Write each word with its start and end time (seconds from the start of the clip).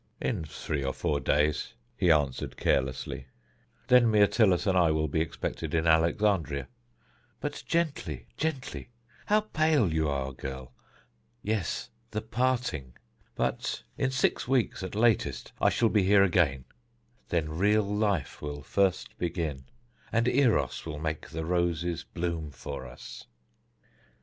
"In 0.19 0.45
three 0.45 0.83
or 0.83 0.93
four 0.93 1.19
days," 1.19 1.73
he 1.95 2.09
answered 2.09 2.57
carelessly; 2.57 3.27
"then 3.87 4.07
Myrtilus 4.09 4.65
and 4.65 4.75
I 4.75 4.89
will 4.89 5.07
be 5.07 5.21
expected 5.21 5.75
in 5.75 5.85
Alexandria. 5.85 6.67
But 7.39 7.61
gently 7.67 8.25
gently 8.35 8.89
how 9.27 9.41
pale 9.41 9.93
you 9.93 10.09
are, 10.09 10.31
girl! 10.33 10.73
Yes, 11.43 11.91
the 12.09 12.21
parting! 12.23 12.95
But 13.35 13.83
in 13.95 14.09
six 14.09 14.47
weeks 14.47 14.81
at 14.81 14.95
latest 14.95 15.51
I 15.61 15.69
shall 15.69 15.89
be 15.89 16.01
here 16.01 16.23
again; 16.23 16.65
then 17.29 17.51
real 17.55 17.83
life 17.83 18.41
will 18.41 18.63
first 18.63 19.15
begin, 19.19 19.65
and 20.11 20.27
Eros 20.27 20.83
will 20.83 20.97
make 20.97 21.29
the 21.29 21.45
roses 21.45 22.03
bloom 22.05 22.49
for 22.49 22.87
us." 22.87 23.27